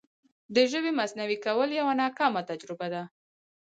د 0.55 0.57
ژبې 0.71 0.91
مصنوعي 0.99 1.37
کول 1.45 1.69
یوه 1.79 1.93
ناکامه 2.01 2.41
تجربه 2.49 2.87
ده. 2.93 3.03